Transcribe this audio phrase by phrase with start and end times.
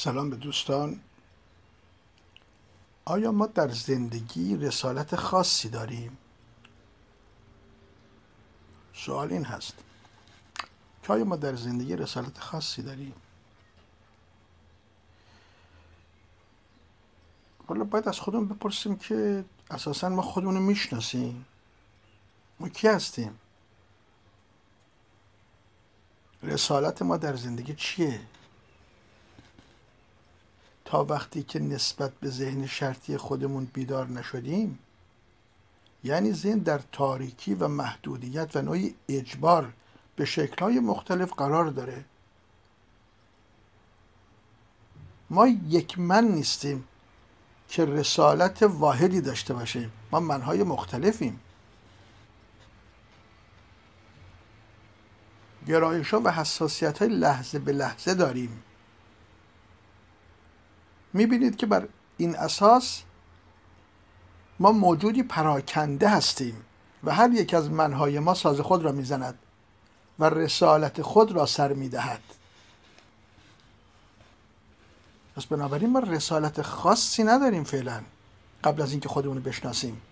[0.00, 1.00] سلام به دوستان
[3.04, 6.18] آیا ما در زندگی رسالت خاصی داریم؟
[8.94, 9.74] سوال این هست
[11.02, 13.14] که آیا ما در زندگی رسالت خاصی داریم؟
[17.68, 21.46] حالا باید از خودمون بپرسیم که اساسا ما خودمون رو می‌شناسیم
[22.60, 23.38] ما کی هستیم؟
[26.42, 28.20] رسالت ما در زندگی چیه؟
[30.88, 34.78] تا وقتی که نسبت به ذهن شرطی خودمون بیدار نشدیم
[36.04, 39.72] یعنی ذهن در تاریکی و محدودیت و نوعی اجبار
[40.16, 42.04] به شکلهای مختلف قرار داره.
[45.30, 46.84] ما یک من نیستیم
[47.68, 49.92] که رسالت واحدی داشته باشیم.
[50.12, 51.40] ما منهای مختلفیم.
[55.66, 58.62] گرایش ها و حساسیت های لحظه به لحظه داریم.
[61.12, 63.02] می‌بینید که بر این اساس
[64.58, 66.64] ما موجودی پراکنده هستیم
[67.04, 69.38] و هر یک از منهای ما ساز خود را می‌زند
[70.18, 72.20] و رسالت خود را سر می‌دهد.
[75.36, 78.02] پس بنابراین ما رسالت خاصی نداریم فعلا
[78.64, 80.02] قبل از اینکه خودمون بشناسیم.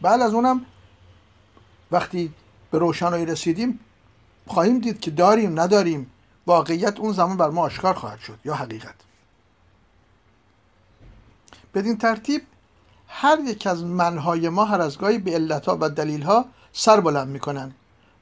[0.00, 0.66] بعد از اونم
[1.90, 2.34] وقتی
[2.70, 3.80] به روشنایی رسیدیم
[4.46, 6.10] خواهیم دید که داریم نداریم
[6.46, 8.94] واقعیت اون زمان بر ما آشکار خواهد شد یا حقیقت.
[11.74, 12.42] بدین ترتیب
[13.08, 17.74] هر یک از منهای ما هر از گاهی به علتها و دلیلها سر بلند می‌کنن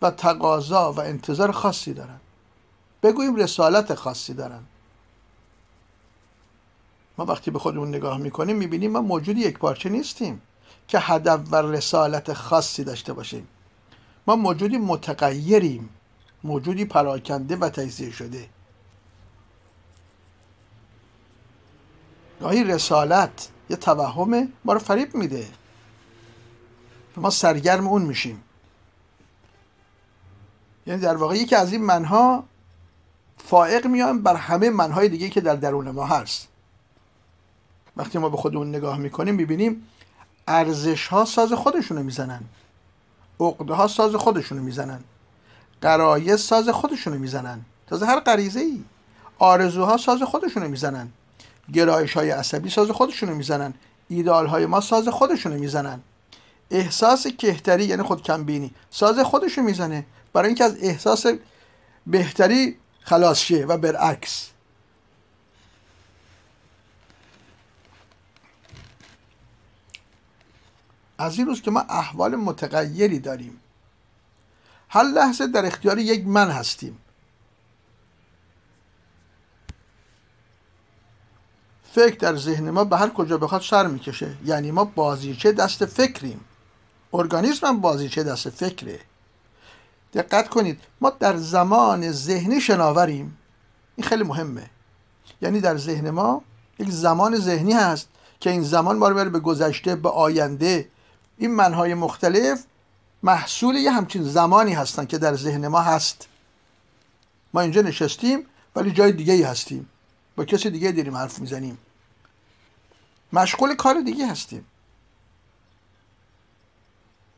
[0.03, 2.21] و تقاضا و انتظار خاصی دارن.
[3.03, 4.61] بگوییم رسالت خاصی دارن.
[7.19, 10.43] ما وقتی به خودمون نگاه می‌کنیم می‌بینیم ما موجود یک پارچه نیستیم
[10.89, 13.49] که هدف و رسالت خاصی داشته باشیم.
[14.27, 15.89] ما موجودی متغیریم
[16.45, 18.49] موجودی پراکنده و تجزیه شده.
[22.41, 25.49] گاهی رسالت یه توهمه ما رو فریب میده.
[27.17, 28.43] ما سرگرم اون میشیم.
[30.87, 32.45] یعنی در واقع یکی از این منها
[33.39, 36.49] فائق میان بر همه منهای دیگه که در درون ما هست.
[37.97, 39.89] وقتی ما به خودمون نگاه می‌کنیم می‌بینیم
[40.49, 42.41] ارزش ها ساز خودشونو می‌زنن.
[43.41, 45.01] عقده ها ساز خودشونو می‌زنن.
[45.81, 47.61] قرایز ساز خودشونو می‌زنن.
[47.87, 48.85] تازه هر غریزه ای
[49.39, 51.13] آرزوها ساز خودشونو می‌زنن.
[51.73, 53.75] گرایش های عصبی ساز خودشونو می‌زنن.
[54.09, 56.01] ایدال های ما ساز خودشونو می‌زنن.
[56.71, 60.07] احساس کهتری یعنی خود کمبینی ساز خودشو می‌زنه.
[60.33, 61.27] برای اینکه از احساس
[62.07, 64.51] بهتری خلاص شه و برعکس.
[71.19, 73.61] از این روز که ما احوال متغیری داریم.
[74.89, 76.99] هر لحظه در اختیار یک من هستیم.
[81.95, 84.37] فکر در ذهن ما به هر کجا بخواد سر می‌کشه.
[84.45, 86.41] یعنی ما بازیچه دست فکریم.
[87.13, 89.01] ارگانیسم هم بازیچه دست فکره.
[90.15, 93.39] دقت کنید ما در زمان ذهنی شناوریم.
[93.97, 94.71] این خیلی مهمه.
[95.43, 96.43] یعنی در ذهن ما
[96.79, 98.09] یک زمان ذهنی هست
[98.41, 100.89] که این زمان ما رو بره به گذشته به آینده.
[101.39, 102.65] این منهای مختلف
[103.23, 106.29] محصول یه همچین زمانی هستن که در ذهن ما هست.
[107.55, 108.47] ما اینجا نشستیم
[108.77, 109.89] ولی جای دیگه ای هستیم.
[110.37, 111.79] با کسی دیگه داریم حرف می‌زنیم.
[113.33, 114.67] مشغول کار دیگه هستیم.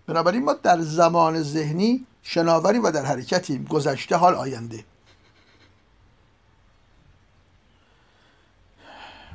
[0.06, 3.64] بنابراین ما در زمان ذهنی شناوری و در حرکتیم.
[3.64, 4.84] گذشته حال آینده.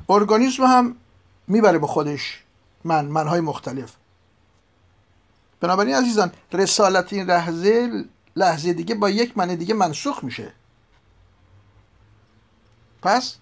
[0.08, 0.96] ارگانیسم هم
[1.46, 2.42] می‌بره به خودش.
[2.84, 3.92] من منهای مختلف.
[5.60, 8.04] بنابراین عزیزان رسالت این لحظه
[8.36, 10.52] لحظه دیگه با یک من دیگه منسوخ میشه.
[13.02, 13.36] پس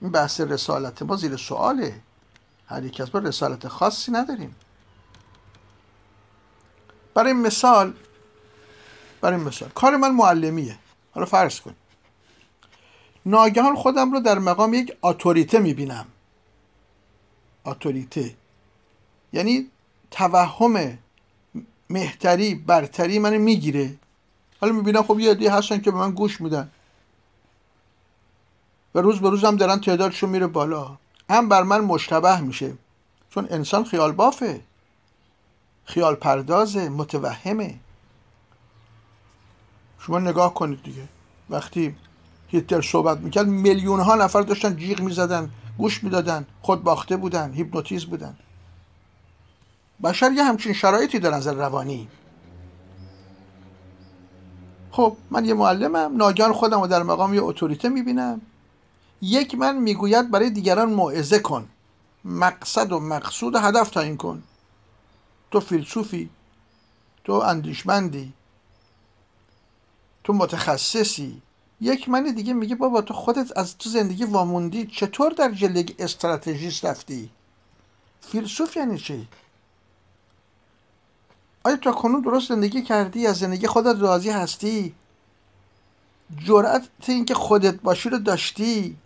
[0.00, 2.00] این بحث رسالت ما زیر سواله.
[2.66, 4.56] هر یک از ما رسالت خاصی نداریم.
[7.14, 7.94] برای مثال
[9.20, 10.78] برای مثال کار من معلمیه.
[11.10, 11.74] حالا فرض کن.
[13.26, 16.06] ناگهان خودم رو در مقام یک اتوریته می‌بینم.
[17.64, 18.34] اتوریته.
[19.32, 19.70] یعنی
[20.10, 20.98] توهم
[21.90, 23.98] مهتری برتری منو می‌گیره.
[24.60, 26.70] حالا می‌بینم خب یه عده هستن که به من گوش میدن.
[28.94, 30.96] و روز به هم دارن تعدادشون میره بالا.
[31.30, 32.74] هم بر من مشتبه میشه.
[33.30, 34.60] چون انسان خیال بافه.
[35.84, 37.74] خیال پردازه متوهمه.
[39.98, 41.08] شما نگاه کنید دیگه.
[41.50, 41.96] وقتی
[42.48, 48.10] هیتلر صحبت می‌کرد میلیون ها نفر داشتن جیغ می‌زدن گوش می‌دادن خود باخته بودن هیپنوتیزم
[48.10, 48.36] بودن.
[50.02, 52.08] بشر یه همچین شرایطی دارن نظر روانی.
[54.90, 58.40] خب من یه معلمم ناگهان خودم رو در مقام یه اتوریته می‌بینم.
[59.22, 61.68] یک من می‌گوید برای دیگران موعظه کن.
[62.24, 64.42] مقصد و مقصود و هدف تعیین کن.
[65.50, 66.30] تو فیلسوفی
[67.24, 68.32] تو اندیشمندی
[70.24, 71.42] تو متخصصی.
[71.80, 74.86] یک من دیگه میگه بابا تو خودت از تو زندگی واموندی.
[74.86, 77.30] چطور در جلد استراتژیست رفتی؟
[78.20, 79.28] فیلسوف یعنی چی؟
[81.64, 84.94] آیا تو کنون درست زندگی کردی؟ از زندگی خودت راضی هستی؟
[86.46, 88.96] جرأت اینکه خودت باشی رو داشتی؟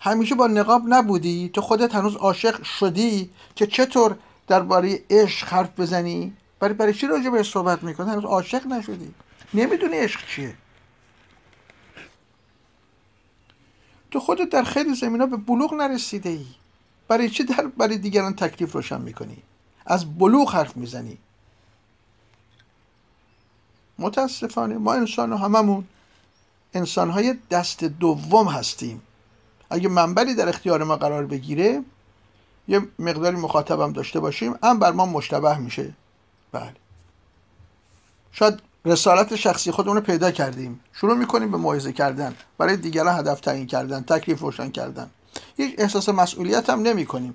[0.00, 4.16] همیشه با نقاب نبودی؟ تو خودت هنوز عاشق شدی؟ که چطور
[4.46, 9.14] درباره عشق حرف بزنی؟ برای برای چی راجع به صحبت می‌کنی؟ هنوز عاشق نشدی.
[9.54, 10.54] نمی‌دونی عشق چیه.
[14.10, 16.46] تو خودت در خیلی زمین ها به بلوغ نرسیده ای
[17.08, 19.42] برای چی در برای دیگران تکلیف روشن می‌کنی؟
[19.86, 21.18] از بلوغ حرف می‌زنی.
[23.98, 25.84] متاسفانه ما انسان هممون
[26.74, 29.02] انسان های دست دوم هستیم.
[29.70, 31.82] اگه منبری در اختیار ما قرار بگیره
[32.68, 35.92] یه مقداری مخاطبم داشته باشیم هم بر ما مشتبه میشه.
[36.52, 36.72] بله.
[38.32, 40.80] شاید رسالت شخصی خودمون رو پیدا کردیم.
[40.92, 42.34] شروع می‌کنیم به موعظه کردن.
[42.58, 45.10] برای دیگران هدف تعیین کردن تکلیف روشن کردن.
[45.56, 47.34] هیچ احساس مسئولیت هم نمی کنیم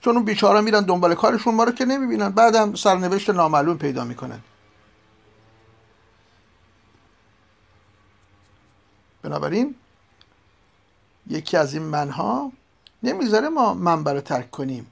[0.00, 2.28] چون اون بیچاره میرن دنبال کارشون ما رو که نمی‌بینن.
[2.28, 4.40] بعدم سرنوشت نامعلوم پیدا می‌کنن.
[9.22, 9.74] بنابراین
[11.32, 12.52] یکی از این منها
[13.02, 14.86] نمی‌ذاره ما منبر رو ترک کنیم.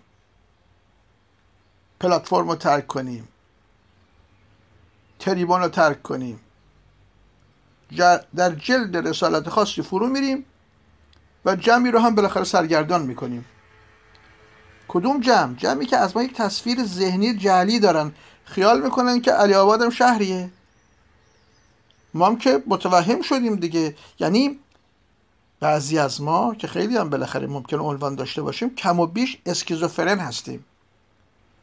[2.01, 3.29] پلتفرم رو ترک کنیم.
[5.19, 6.41] تریبون رو ترک کنیم.
[8.37, 10.45] در جلد رسالت خاصی فرو میریم
[11.45, 13.45] و جمعی رو هم بالاخره سرگردان می‌کنیم.
[14.89, 18.13] کدوم جمع؟ جمعی که از ما یک تصویر ذهنی جعلی دارن.
[18.45, 20.51] خیال می‌کنن که علی آبادم شهریه.
[22.15, 23.97] ما هم که متوهم شدیم دیگه.
[24.19, 24.59] یعنی
[25.61, 30.19] بعضی از ما که خیلی هم بالاخره ممکن عنوان داشته باشیم کم و بیش اسکیزوفرن
[30.19, 30.65] هستیم.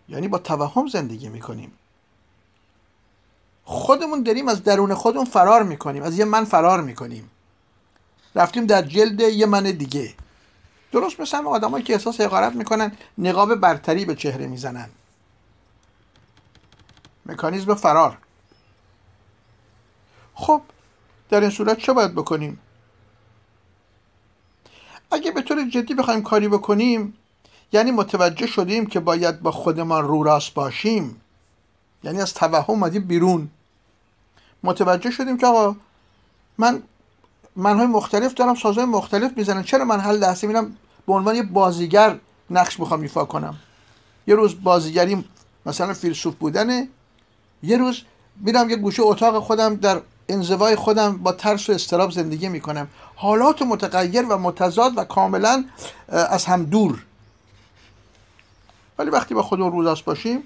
[0.09, 1.71] یعنی با توهم زندگی می‌کنیم.
[3.63, 7.29] خودمون داریم از درون خودمون فرار می‌کنیم از یه من فرار می‌کنیم.
[8.35, 10.13] رفتیم در جلد یه من دیگه.
[10.91, 14.89] درست مثل همه آدمایی که احساس حقارت می‌کنن نقاب برتری به چهره می‌زنن.
[17.25, 18.17] مکانیزم فرار.
[20.33, 20.61] خب
[21.29, 22.59] در این صورت چه باید بکنیم؟
[25.11, 27.13] اگه به طور جدی بخوایم کاری بکنیم
[27.71, 31.21] یعنی متوجه شدیم که باید با خودمان رو راست باشیم.
[32.03, 33.49] یعنی از توهم اومدیم بیرون.
[34.63, 35.75] متوجه شدیم که آقا
[36.57, 36.83] من
[37.55, 39.63] منهای مختلف دارم سازهای مختلف می‌زنن.
[39.63, 40.77] چرا من هر لحظه میرم
[41.07, 42.19] به عنوان یه بازیگر
[42.49, 43.55] نقش می‌خوام ایفا کنم.
[44.27, 45.25] یه روز بازیگری
[45.65, 46.87] مثلا فیلسوف بودنه
[47.63, 48.01] یه روز
[48.35, 52.87] میرم یه گوشه اتاق خودم در انزوای خودم با ترس و استراب زندگی می‌کنم.
[53.15, 55.65] حالات متغیر و متضاد و کاملا
[56.07, 57.05] از هم دور.
[58.97, 60.43] ولی وقتی با خودمون روزاست باشیم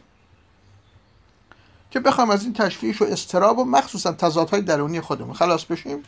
[1.91, 6.03] که بخوام از این تشویش و استراب و مخصوصا تضادهای درونی خودمون خلاص بشیم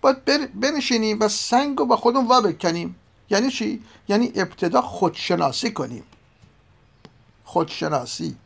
[0.00, 0.24] باید
[0.60, 2.96] بنشینیم و سنگ رو با خودمون وا بکنیم.
[3.30, 6.04] یعنی چی؟ یعنی ابتدا خودشناسی کنیم.
[7.44, 8.36] خودشناسی.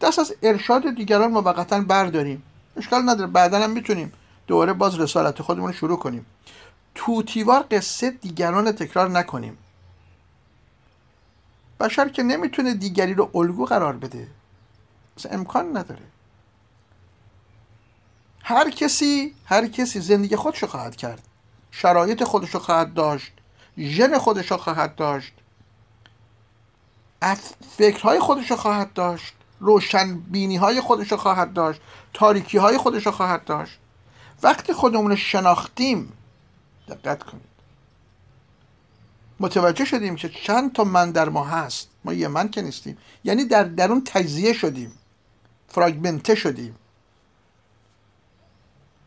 [0.00, 2.42] دست از ارشاد دیگران موقتا برداریم.
[2.80, 3.26] اشکال نداره.
[3.26, 4.12] بعدا هم می‌تونیم
[4.46, 6.26] دوباره باز رسالت خودمون رو شروع کنیم.
[6.94, 9.58] توتیوار قصه دیگران تکرار نکنیم.
[11.80, 14.28] بشر که نمی‌تونه دیگری رو الگو قرار بده.
[15.16, 16.02] اصلا امکان نداره.
[18.42, 21.22] هر کسی هر کسی زندگی خودشو خواهد کرد.
[21.70, 23.32] شرایط خودشو خواهد داشت.
[23.78, 25.32] ژن خودشو خواهد داشت.
[27.76, 29.34] فکرهای خودشو خواهد داشت.
[29.60, 31.80] روشن بینی های خودشو خواهد داشت
[32.14, 33.78] تاریکی های خودشو خواهد داشت.
[34.42, 36.12] وقتی خودمون شناختیم
[36.88, 37.50] دقت کنید.
[39.40, 41.88] متوجه شدیم که چند تا من در ما هست.
[42.04, 42.98] ما یه من که نیستیم.
[43.24, 44.92] یعنی در درون تجزیه شدیم.
[45.68, 46.76] فراگمنته شدیم.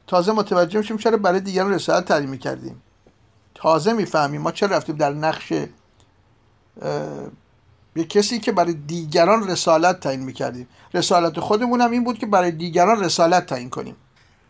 [0.08, 2.82] تازه متوجه میشیم چرا برای دیگران رسالت تعلیم کردیم
[3.56, 5.54] تازه می‌فهمیم ما چرا رفتیم در نقش
[7.96, 10.68] یه کسی که برای دیگران رسالت تعیین می‌کردیم.
[10.94, 13.96] رسالت خودمون هم این بود که برای دیگران رسالت تعیین کنیم.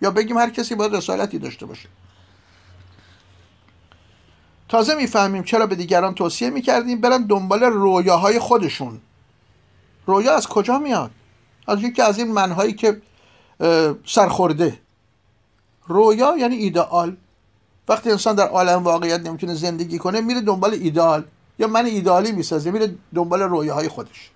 [0.02, 1.90] یا بگیم هر کسی باید رسالتی داشته باشه.
[4.70, 9.02] تازه می‌فهمیم چرا به دیگران توصیه می‌کردیم برن دنبال رویاهای خودشون.
[10.06, 11.12] رویا از کجا میاد؟
[11.68, 13.02] از یکی از این منهایی که
[14.06, 14.80] سرخورده.
[15.88, 17.18] رویا یعنی ایدئال.
[17.88, 21.24] وقتی انسان در عالم واقعیت نمی‌تونه زندگی کنه میره دنبال ایدئال.
[21.68, 24.30] من ایدئالی می‌سازه میره دنبال رویاهای خودش.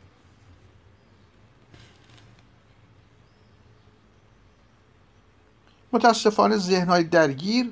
[5.93, 7.72] متاسفانه ذهنهای درگیر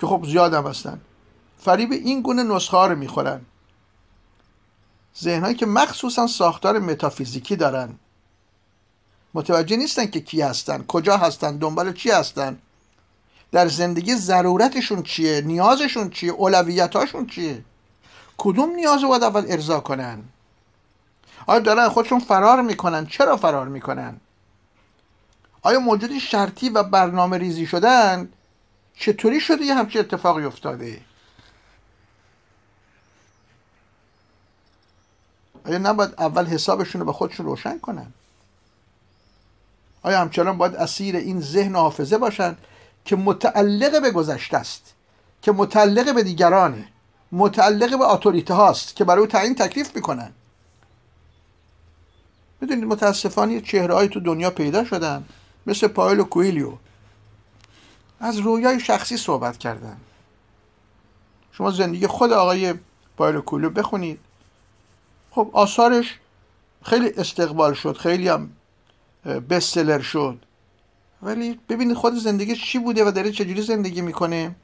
[0.00, 1.00] که خب زیاد هم هستن
[1.58, 3.40] فریب این گونه نسخه رو می‌خورن.
[5.20, 7.98] ذهنهایی که مخصوصا ساختار متافیزیکی دارن.
[9.34, 12.58] متوجه نیستن که کی هستن کجا هستن دنبال چی هستن.
[13.52, 17.64] در زندگی ضرورتشون چیه؟ نیازشون چیه؟ اولویتاشون چیه؟
[18.38, 20.24] کدوم نیاز رو باید اول ارضا کنن؟
[21.46, 24.20] آیا دارن خودشون فرار می‌کنن؟ چرا فرار می‌کنن؟
[25.62, 28.28] آیا موجودی شرطی و برنامه ریزی شدن؟
[28.94, 31.00] چطوری شده یه همچین اتفاقی افتاده؟
[35.66, 38.12] آیا نباید اول حسابشون رو به خودشون روشن کنن؟
[40.02, 42.56] آیا همچنان باید اسیر این ذهن و حافظه باشن
[43.04, 44.94] که متعلق به گذشته است
[45.42, 46.88] که متعلق به دیگرانه؟
[47.36, 50.32] متعلق به آتوریته هاست که برای تعیین تکلیف می‌کنن.
[52.60, 55.24] می‌دونید متاسفانه چهره تو دنیا پیدا شدن
[55.66, 56.72] مثل پایلو کویلیو.
[58.20, 59.96] از رویای شخصی صحبت کردن.
[61.52, 62.74] شما زندگی خود آقای
[63.16, 64.18] پایلو کویلیو بخونید.
[65.30, 66.18] خب آثارش
[66.82, 68.50] خیلی استقبال شد خیلی هم
[69.24, 70.38] بستلر شد.
[71.22, 74.54] ولی ببینید خود زندگی چی بوده و داره چجوری زندگی می‌کنه؟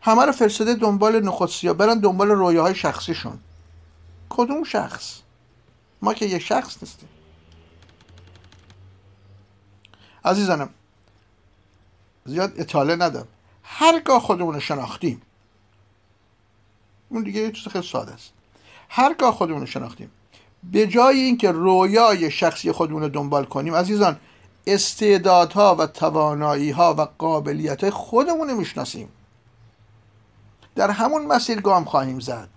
[0.00, 3.38] همه رو فرستاده دنبال نخست یا برن دنبال رویاهای شخصیشون.
[4.28, 5.20] کدوم شخص؟
[6.02, 7.08] ما که یه شخص نیستیم.
[10.24, 10.70] عزیزانم
[12.24, 13.26] زیاد اطاله ندم
[13.62, 15.22] هرگاه خودمون رو شناختیم.
[17.08, 18.32] اون دیگه یه چیز خیلی ساده است.
[18.88, 20.10] هرگاه خودمون رو شناختیم.
[20.72, 24.16] به جای اینکه رویای شخصی خودمون رو دنبال کنیم عزیزان
[24.66, 29.08] استعدادها و توانایی ها و قابلیت های خودمون رو می‌شناسیم.
[30.74, 32.48] در همون مسیر گام خواهیم زد.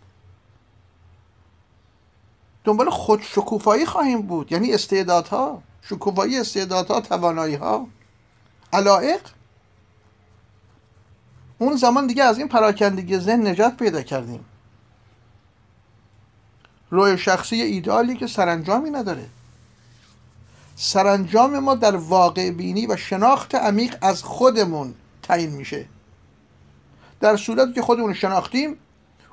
[2.63, 4.51] دنبال خود شکوفایی خواهیم بود.
[4.51, 7.88] یعنی استعدادها شکوفایی استعدادها توانایی ها
[8.74, 9.22] علائق
[11.58, 14.46] اون زمان دیگه از این پراکندگی ذهن نجات پیدا کردیم.
[16.89, 19.29] روی شخصی ایدالی که سرانجامی نداره.
[20.75, 25.86] سرانجام ما در واقع بینی و شناخت عمیق از خودمون تعیین میشه.
[27.24, 28.77] در صورتی که خودمون شناختیم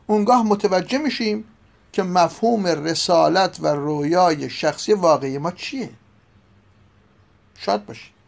[0.07, 1.45] اونگاه متوجه میشیم
[1.93, 5.91] که مفهوم رسالت و رویای شخصی واقعی ما چیه.
[7.59, 8.20] شاد باشید.